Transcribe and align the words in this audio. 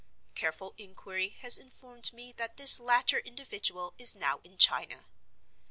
Careful 0.33 0.73
inquiry 0.79 1.29
has 1.29 1.59
informed 1.59 2.11
me 2.11 2.31
that 2.31 2.57
this 2.57 2.79
latter 2.79 3.19
individual 3.19 3.93
is 3.99 4.15
now 4.15 4.39
in 4.43 4.57
China. 4.57 5.05